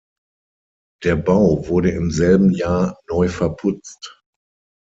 Der 1.03 1.15
Bau 1.15 1.67
wurde 1.67 1.91
im 1.91 2.09
selben 2.09 2.49
Jahr 2.49 2.99
neu 3.07 3.27
verputzt. 3.29 4.23